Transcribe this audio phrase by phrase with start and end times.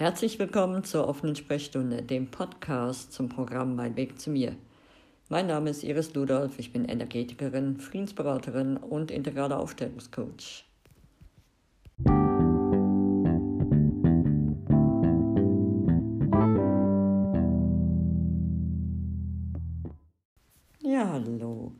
[0.00, 4.56] Herzlich willkommen zur offenen Sprechstunde, dem Podcast zum Programm Mein Weg zu mir.
[5.28, 10.64] Mein Name ist Iris Ludolf, ich bin Energetikerin, Friedensberaterin und integraler Aufstellungscoach.
[20.82, 21.72] Ja, hallo.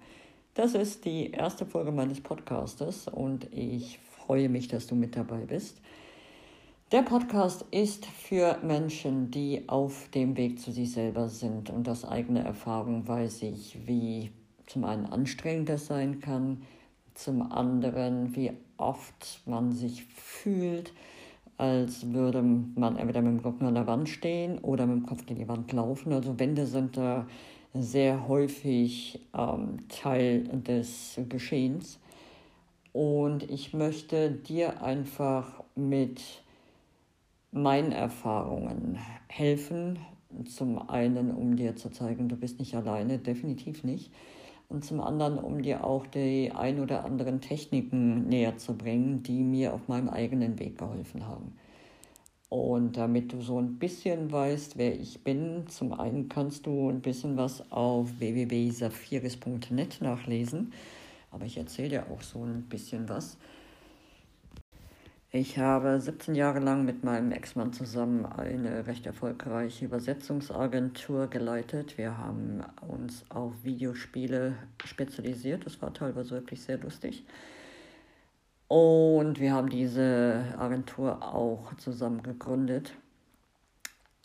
[0.52, 5.46] Das ist die erste Folge meines Podcastes und ich freue mich, dass du mit dabei
[5.46, 5.80] bist.
[6.92, 12.04] Der Podcast ist für Menschen, die auf dem Weg zu sich selber sind und aus
[12.04, 14.32] eigener Erfahrung weiß ich, wie
[14.66, 16.62] zum einen anstrengend das sein kann,
[17.14, 20.92] zum anderen, wie oft man sich fühlt,
[21.58, 25.24] als würde man entweder mit dem Rücken an der Wand stehen oder mit dem Kopf
[25.26, 26.12] gegen die Wand laufen.
[26.12, 27.28] Also Wände sind da
[27.72, 32.00] sehr häufig ähm, Teil des Geschehens.
[32.92, 36.20] Und ich möchte dir einfach mit
[37.52, 39.98] meinen Erfahrungen helfen.
[40.46, 44.12] Zum einen, um dir zu zeigen, du bist nicht alleine, definitiv nicht.
[44.68, 49.42] Und zum anderen, um dir auch die ein oder anderen Techniken näher zu bringen, die
[49.42, 51.54] mir auf meinem eigenen Weg geholfen haben.
[52.48, 57.00] Und damit du so ein bisschen weißt, wer ich bin, zum einen kannst du ein
[57.00, 60.72] bisschen was auf www.saphiris.net nachlesen.
[61.30, 63.38] Aber ich erzähle dir auch so ein bisschen was.
[65.32, 71.96] Ich habe 17 Jahre lang mit meinem Ex-Mann zusammen eine recht erfolgreiche Übersetzungsagentur geleitet.
[71.96, 75.64] Wir haben uns auf Videospiele spezialisiert.
[75.66, 77.24] Das war teilweise wirklich sehr lustig.
[78.66, 82.94] Und wir haben diese Agentur auch zusammen gegründet.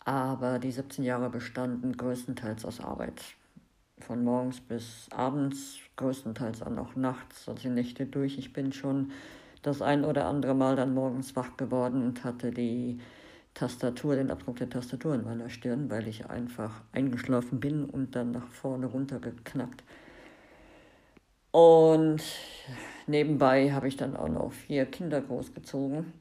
[0.04, 3.22] Aber die 17 Jahre bestanden größtenteils aus Arbeit.
[4.00, 8.38] Von morgens bis abends, größtenteils auch nachts, also Nächte durch.
[8.38, 9.12] Ich bin schon
[9.66, 13.00] das ein oder andere Mal dann morgens wach geworden und hatte die
[13.52, 18.30] Tastatur, den Abdruck der Tastatur in meiner Stirn, weil ich einfach eingeschlafen bin und dann
[18.30, 19.82] nach vorne runtergeknackt.
[21.50, 22.22] Und
[23.06, 26.12] nebenbei habe ich dann auch noch vier Kinder großgezogen.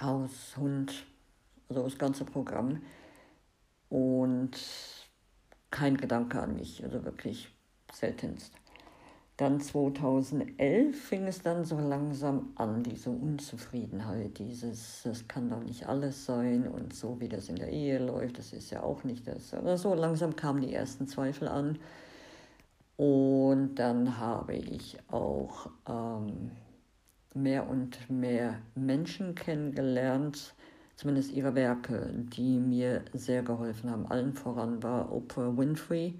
[0.00, 1.06] Haus, Hund,
[1.68, 2.82] also das ganze Programm.
[3.88, 4.56] Und
[5.70, 7.48] kein Gedanke an mich, also wirklich
[7.92, 8.61] seltenst.
[9.38, 15.86] Dann 2011 fing es dann so langsam an, diese Unzufriedenheit, dieses, das kann doch nicht
[15.88, 19.26] alles sein und so wie das in der Ehe läuft, das ist ja auch nicht
[19.26, 19.54] das.
[19.54, 21.78] Aber so langsam kamen die ersten Zweifel an.
[22.96, 26.50] Und dann habe ich auch ähm,
[27.34, 30.54] mehr und mehr Menschen kennengelernt,
[30.96, 34.06] zumindest ihre Werke, die mir sehr geholfen haben.
[34.06, 36.14] Allen voran war Oprah Winfrey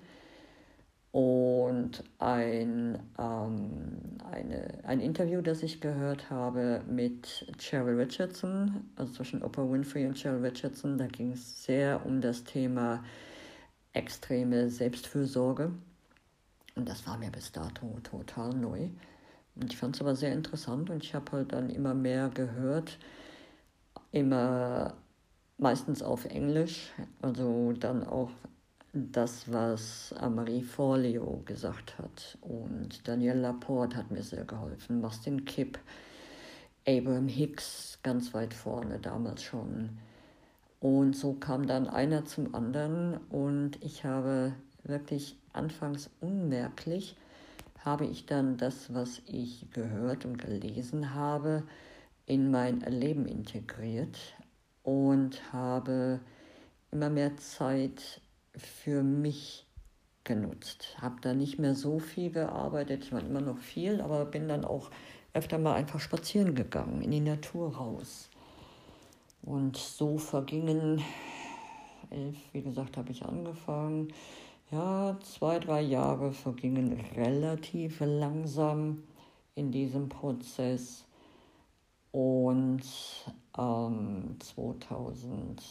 [1.12, 9.42] und ein, ähm, eine, ein Interview, das ich gehört habe mit Cheryl Richardson, also zwischen
[9.42, 10.96] Oprah Winfrey und Cheryl Richardson.
[10.96, 13.04] Da ging es sehr um das Thema
[13.92, 15.72] extreme Selbstfürsorge.
[16.76, 18.88] Und das war mir bis dato total neu.
[19.54, 22.98] Und ich fand es aber sehr interessant und ich habe halt dann immer mehr gehört,
[24.12, 24.94] immer
[25.58, 26.90] meistens auf Englisch,
[27.20, 28.30] also dann auch
[28.92, 32.36] das, was Marie Forleo gesagt hat.
[32.42, 35.00] Und Daniel Laporte hat mir sehr geholfen.
[35.00, 35.78] Martin Kipp,
[36.86, 39.98] Abraham Hicks ganz weit vorne damals schon.
[40.80, 47.16] Und so kam dann einer zum anderen und ich habe wirklich anfangs unmerklich,
[47.84, 51.62] habe ich dann das, was ich gehört und gelesen habe,
[52.26, 54.18] in mein Leben integriert
[54.82, 56.20] und habe
[56.90, 58.20] immer mehr Zeit
[58.56, 59.66] für mich
[60.24, 60.96] genutzt.
[61.00, 64.64] Habe da nicht mehr so viel gearbeitet, ich meine immer noch viel, aber bin dann
[64.64, 64.90] auch
[65.34, 68.28] öfter mal einfach spazieren gegangen, in die Natur raus.
[69.42, 71.02] Und so vergingen,
[72.10, 74.12] elf, wie gesagt, habe ich angefangen.
[74.70, 79.02] Ja, zwei, drei Jahre vergingen relativ langsam
[79.54, 81.04] in diesem Prozess.
[82.12, 82.82] Und
[83.58, 85.62] ähm, 2000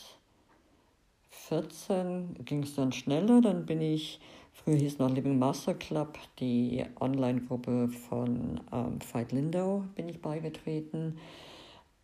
[1.52, 3.42] 14 ging es dann schneller.
[3.42, 4.22] Dann bin ich,
[4.54, 11.18] früher hieß noch Living Master Club, die Online-Gruppe von ähm, Veit Lindau, bin ich beigetreten.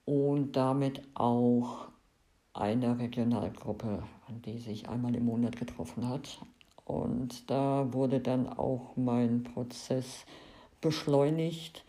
[0.04, 1.88] Und damit auch
[2.54, 4.04] eine Regionalgruppe,
[4.46, 6.40] die sich einmal im Monat getroffen hat.
[6.84, 10.26] Und da wurde dann auch mein Prozess
[10.82, 11.86] beschleunigt.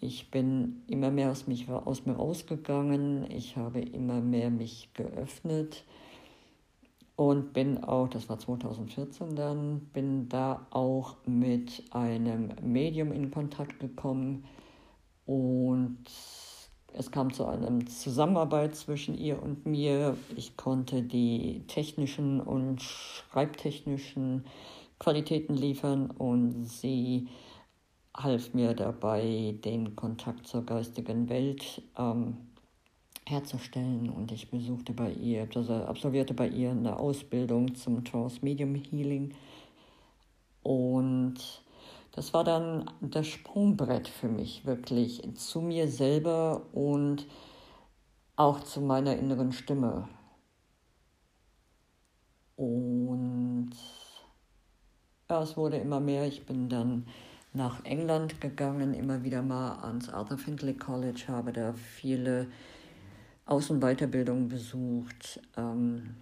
[0.00, 3.28] Ich bin immer mehr aus, mich, aus mir rausgegangen.
[3.32, 5.84] Ich habe immer mehr mich geöffnet
[7.18, 13.80] und bin auch, das war 2014 dann, bin da auch mit einem Medium in Kontakt
[13.80, 14.44] gekommen
[15.26, 15.98] und
[16.92, 20.16] es kam zu einer Zusammenarbeit zwischen ihr und mir.
[20.36, 24.44] Ich konnte die technischen und schreibtechnischen
[25.00, 27.26] Qualitäten liefern und sie
[28.16, 32.36] half mir dabei, den Kontakt zur geistigen Welt ähm,
[33.28, 34.10] herzustellen.
[34.10, 39.34] Und ich besuchte bei ihr, also absolvierte bei ihr eine Ausbildung zum Trance Medium Healing.
[40.62, 41.36] Und
[42.12, 47.26] das war dann das Sprungbrett für mich, wirklich zu mir selber und
[48.36, 50.08] auch zu meiner inneren Stimme.
[52.56, 53.70] Und
[55.30, 56.26] ja, es wurde immer mehr.
[56.26, 57.06] Ich bin dann
[57.52, 62.48] nach England gegangen, immer wieder mal ans Arthur Findlay College, habe da viele
[63.48, 65.40] Außenweiterbildungen besucht.
[65.56, 66.14] Ähm,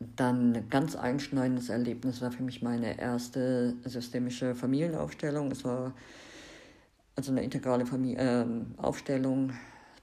[0.00, 5.50] dann ganz einschneidendes Erlebnis war für mich meine erste systemische Familienaufstellung.
[5.50, 5.92] Es war
[7.16, 8.46] also eine integrale Familie, äh,
[8.80, 9.52] Aufstellung.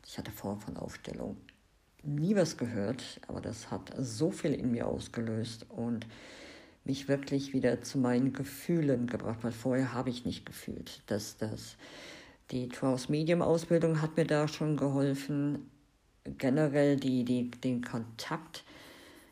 [0.05, 1.37] Ich hatte vorher von Aufstellung
[2.03, 6.05] nie was gehört, aber das hat so viel in mir ausgelöst und
[6.83, 11.77] mich wirklich wieder zu meinen Gefühlen gebracht, weil vorher habe ich nicht gefühlt, dass das
[12.51, 15.71] die Trance Medium Ausbildung hat mir da schon geholfen,
[16.37, 18.63] generell die, die, den Kontakt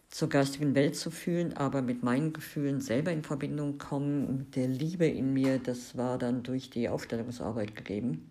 [0.09, 4.67] zur geistigen Welt zu fühlen, aber mit meinen Gefühlen selber in Verbindung kommen, mit der
[4.67, 8.29] Liebe in mir, das war dann durch die Aufstellungsarbeit gegeben.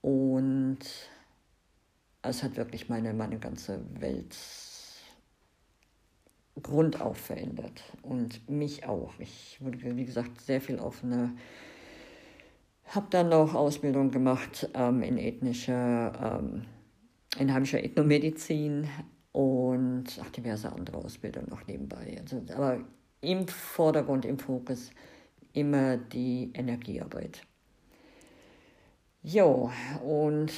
[0.00, 0.78] Und
[2.22, 4.36] es hat wirklich meine, meine ganze Welt
[6.60, 9.12] grundauf verändert und mich auch.
[9.18, 11.32] Ich wurde, wie gesagt, sehr viel offener.
[12.86, 16.64] Habe dann noch Ausbildung gemacht ähm, in ethnischer, ähm,
[17.38, 18.88] in heimischer Ethnomedizin
[19.32, 22.18] und auch diverse andere Ausbildungen noch nebenbei.
[22.20, 22.80] Also, aber
[23.20, 24.90] im Vordergrund, im Fokus
[25.52, 27.42] immer die Energiearbeit.
[29.22, 29.70] Jo,
[30.04, 30.52] und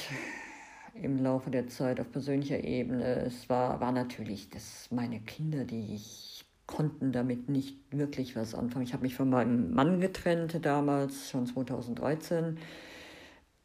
[0.95, 3.17] im Laufe der Zeit auf persönlicher Ebene.
[3.17, 8.85] Es war, war natürlich, dass meine Kinder, die ich konnten damit nicht wirklich was anfangen.
[8.85, 12.57] Ich habe mich von meinem Mann getrennt damals, schon 2013,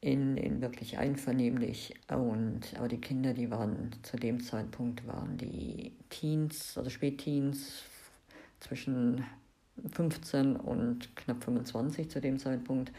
[0.01, 1.95] in, in wirklich einvernehmlich.
[2.09, 7.83] Und, aber die Kinder, die waren zu dem Zeitpunkt, waren die Teens, also Spätteens,
[8.61, 9.25] zwischen
[9.93, 12.93] 15 und knapp 25 zu dem Zeitpunkt.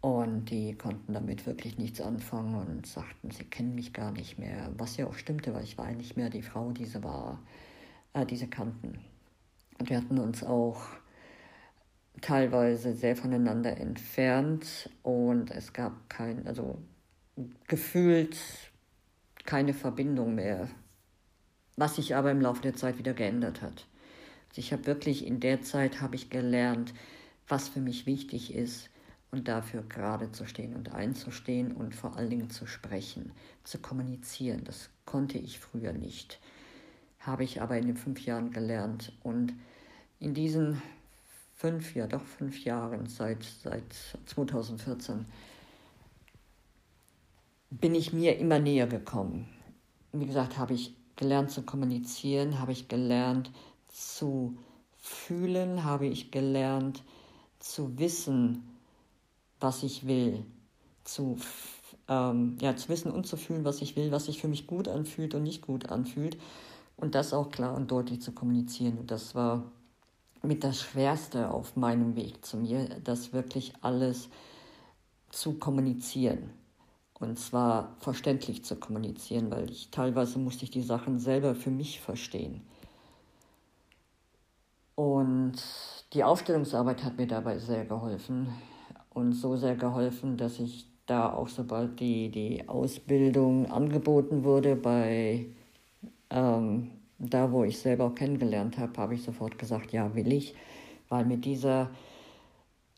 [0.00, 4.70] Und die konnten damit wirklich nichts anfangen und sagten, sie kennen mich gar nicht mehr.
[4.78, 7.38] Was ja auch stimmte, weil ich war nicht mehr die Frau, die sie war,
[8.14, 8.98] äh, diese kannten.
[9.78, 10.80] Und wir hatten uns auch
[12.20, 16.78] teilweise sehr voneinander entfernt und es gab kein, also
[17.68, 18.36] gefühlt
[19.44, 20.68] keine Verbindung mehr,
[21.76, 23.86] was sich aber im Laufe der Zeit wieder geändert hat.
[24.50, 26.92] Also ich habe wirklich in der Zeit habe ich gelernt,
[27.48, 28.90] was für mich wichtig ist
[29.30, 33.32] und dafür gerade zu stehen und einzustehen und vor allen Dingen zu sprechen,
[33.64, 34.64] zu kommunizieren.
[34.64, 36.40] Das konnte ich früher nicht,
[37.20, 39.54] habe ich aber in den fünf Jahren gelernt und
[40.18, 40.82] in diesen
[41.60, 43.84] fünf, ja doch fünf Jahren, seit, seit
[44.24, 45.26] 2014,
[47.70, 49.46] bin ich mir immer näher gekommen.
[50.12, 53.50] Wie gesagt, habe ich gelernt zu kommunizieren, habe ich gelernt
[53.88, 54.56] zu
[54.96, 57.04] fühlen, habe ich gelernt
[57.58, 58.66] zu wissen,
[59.60, 60.46] was ich will,
[61.04, 61.36] zu,
[62.08, 64.88] ähm, ja, zu wissen und zu fühlen, was ich will, was sich für mich gut
[64.88, 66.38] anfühlt und nicht gut anfühlt
[66.96, 68.96] und das auch klar und deutlich zu kommunizieren.
[68.96, 69.70] Und das war
[70.42, 74.28] mit das Schwerste auf meinem Weg zu mir, das wirklich alles
[75.30, 76.50] zu kommunizieren.
[77.18, 82.00] Und zwar verständlich zu kommunizieren, weil ich teilweise musste ich die Sachen selber für mich
[82.00, 82.62] verstehen.
[84.94, 85.54] Und
[86.12, 88.48] die Aufstellungsarbeit hat mir dabei sehr geholfen
[89.10, 95.46] und so sehr geholfen, dass ich da auch sobald die, die Ausbildung angeboten wurde bei
[96.30, 96.90] ähm,
[97.20, 100.54] da, wo ich selber auch kennengelernt habe, habe ich sofort gesagt, ja, will ich,
[101.08, 101.90] weil mit dieser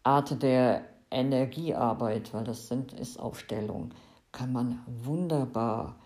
[0.05, 3.91] Art der Energiearbeit, weil das sind, ist Aufstellung,
[4.31, 5.97] kann man wunderbar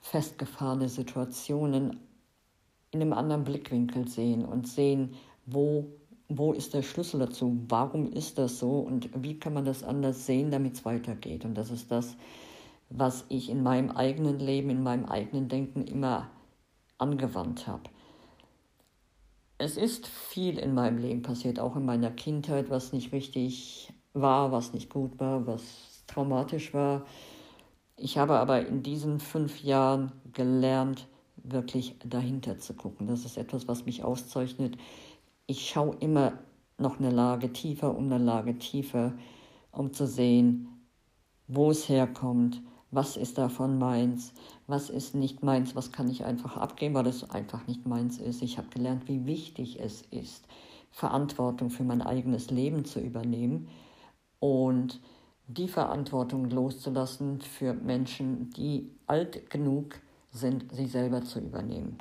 [0.00, 1.98] festgefahrene Situationen
[2.90, 5.14] in einem anderen Blickwinkel sehen und sehen,
[5.46, 5.86] wo
[6.36, 7.62] wo ist der Schlüssel dazu?
[7.68, 8.78] Warum ist das so?
[8.78, 11.44] Und wie kann man das anders sehen, damit es weitergeht?
[11.44, 12.16] Und das ist das,
[12.90, 16.30] was ich in meinem eigenen Leben, in meinem eigenen Denken immer
[17.02, 17.82] angewandt habe.
[19.58, 24.50] Es ist viel in meinem Leben passiert, auch in meiner Kindheit, was nicht richtig war,
[24.50, 27.04] was nicht gut war, was traumatisch war.
[27.96, 31.06] Ich habe aber in diesen fünf Jahren gelernt,
[31.36, 33.06] wirklich dahinter zu gucken.
[33.06, 34.78] Das ist etwas, was mich auszeichnet
[35.46, 36.38] ich schaue immer
[36.78, 39.12] noch eine Lage tiefer und eine Lage tiefer,
[39.70, 40.68] um zu sehen,
[41.46, 44.34] wo es herkommt, was ist davon meins,
[44.66, 48.42] was ist nicht meins, was kann ich einfach abgeben, weil es einfach nicht meins ist.
[48.42, 50.46] Ich habe gelernt, wie wichtig es ist,
[50.90, 53.68] Verantwortung für mein eigenes Leben zu übernehmen
[54.40, 55.00] und
[55.48, 59.98] die Verantwortung loszulassen für Menschen, die alt genug
[60.30, 61.96] sind, sie selber zu übernehmen.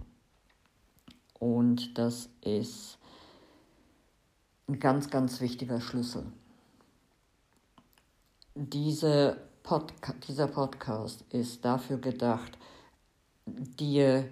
[1.39, 3.00] Und das ist
[4.67, 6.25] ein ganz, ganz wichtiger Schlüssel.
[8.55, 12.58] Diese Podca dieser Podcast ist dafür gedacht,
[13.46, 14.27] dir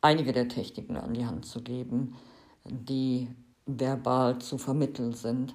[0.00, 2.16] einige der Techniken an die Hand zu geben,
[2.64, 3.28] die
[3.66, 5.54] verbal zu vermitteln sind,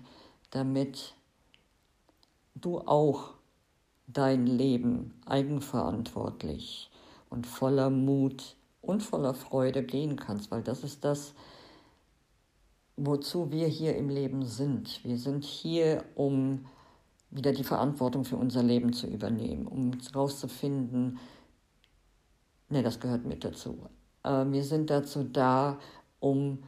[0.52, 1.16] damit
[2.56, 3.34] du auch
[4.08, 6.92] dein Leben eigenverantwortlich
[7.30, 11.34] und voller Mut und voller Freude gehen kannst, weil das ist das,
[12.96, 15.04] wozu wir hier im Leben sind.
[15.04, 16.66] Wir sind hier, um
[17.34, 21.20] wieder die Verantwortung für unser Leben zu übernehmen, um herauszufinden,
[22.70, 23.90] ne, das gehört mit dazu.
[24.24, 25.80] Äh, wir sind dazu da,
[26.20, 26.60] um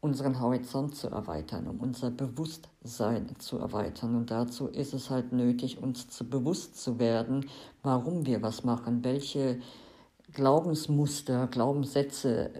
[0.00, 4.14] unseren Horizont zu erweitern, um unser Bewusstsein zu erweitern.
[4.16, 7.48] Und dazu ist es halt nötig, uns zu bewusst zu werden,
[7.82, 9.60] warum wir was machen, welche
[10.32, 12.50] Glaubensmuster, Glaubenssätze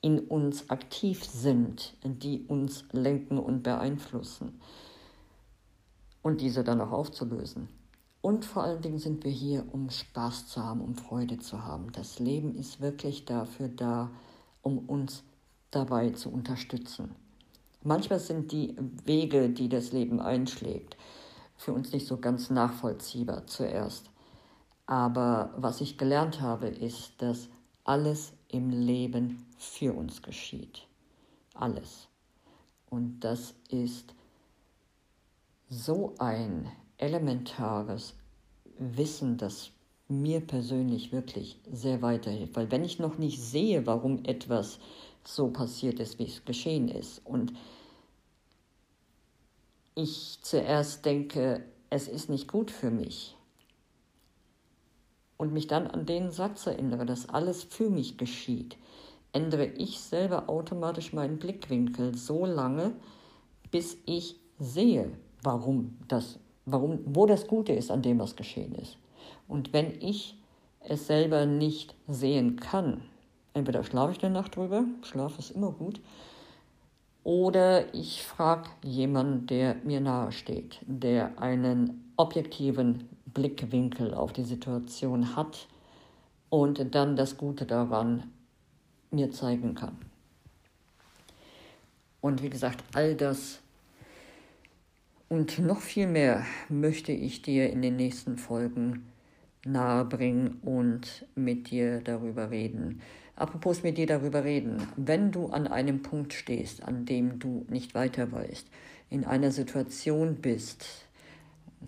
[0.00, 4.60] in uns aktiv sind, die uns lenken und beeinflussen
[6.26, 7.68] und diese dann auch aufzulösen.
[8.20, 11.92] Und vor allen Dingen sind wir hier, um Spaß zu haben, um Freude zu haben.
[11.92, 14.10] Das Leben ist wirklich dafür da,
[14.60, 15.22] um uns
[15.70, 17.14] dabei zu unterstützen.
[17.84, 20.96] Manchmal sind die Wege, die das Leben einschlägt,
[21.56, 24.10] für uns nicht so ganz nachvollziehbar zuerst.
[24.86, 27.48] Aber was ich gelernt habe, ist, dass
[27.84, 30.88] alles im Leben für uns geschieht.
[31.54, 32.08] Alles.
[32.90, 34.15] Und das ist
[35.68, 38.14] so ein elementares
[38.78, 39.70] Wissen, das
[40.08, 42.56] mir persönlich wirklich sehr weiterhilft.
[42.56, 44.78] Weil wenn ich noch nicht sehe, warum etwas
[45.24, 47.52] so passiert ist, wie es geschehen ist, und
[49.94, 53.36] ich zuerst denke, es ist nicht gut für mich,
[55.36, 58.76] und mich dann an den Satz erinnere, dass alles für mich geschieht,
[59.32, 62.94] ändere ich selber automatisch meinen Blickwinkel so lange,
[63.70, 65.10] bis ich sehe,
[65.46, 68.98] warum das, warum, wo das Gute ist an dem, was geschehen ist.
[69.48, 70.36] Und wenn ich
[70.80, 73.02] es selber nicht sehen kann,
[73.54, 76.00] entweder schlafe ich eine Nacht drüber, Schlaf ist immer gut,
[77.22, 85.34] oder ich frage jemanden, der mir nahe steht, der einen objektiven Blickwinkel auf die Situation
[85.34, 85.66] hat
[86.50, 88.30] und dann das Gute daran
[89.10, 89.96] mir zeigen kann.
[92.20, 93.60] Und wie gesagt, all das
[95.28, 99.06] und noch viel mehr möchte ich dir in den nächsten Folgen
[99.64, 103.00] nahebringen und mit dir darüber reden.
[103.34, 107.94] Apropos mit dir darüber reden, wenn du an einem Punkt stehst, an dem du nicht
[107.94, 108.66] weiter weißt,
[109.10, 110.86] in einer Situation bist,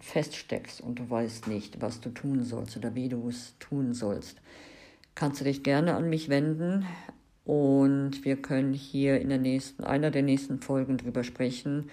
[0.00, 4.40] feststeckst und du weißt nicht, was du tun sollst oder wie du es tun sollst,
[5.14, 6.85] kannst du dich gerne an mich wenden
[7.45, 11.88] und wir können hier in der nächsten, einer der nächsten Folgen drüber sprechen,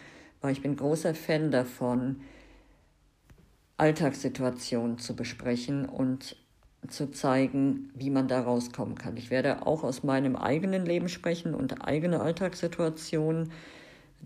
[0.45, 2.21] weil ich bin großer Fan davon,
[3.77, 6.37] Alltagssituationen zu besprechen und
[6.87, 9.17] zu zeigen, wie man da rauskommen kann.
[9.17, 13.51] Ich werde auch aus meinem eigenen Leben sprechen und eigene Alltagssituationen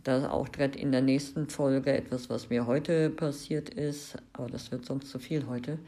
[0.03, 4.73] da auch direkt in der nächsten Folge etwas, was mir heute passiert ist, aber das
[4.73, 5.79] wird sonst zu viel heute.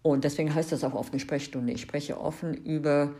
[0.00, 1.74] Und deswegen heißt das auch offene Sprechstunde.
[1.74, 3.12] Ich spreche offen über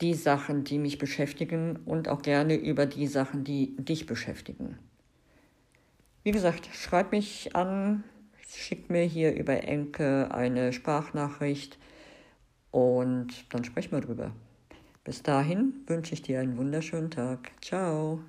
[0.00, 4.78] die Sachen, die mich beschäftigen und auch gerne über die Sachen, die dich beschäftigen.
[6.30, 8.04] Wie gesagt, schreib mich an,
[8.48, 11.76] schick mir hier über Enke eine Sprachnachricht
[12.70, 14.30] und dann sprechen wir drüber.
[15.02, 17.50] Bis dahin wünsche ich dir einen wunderschönen Tag.
[17.60, 18.20] Ciao.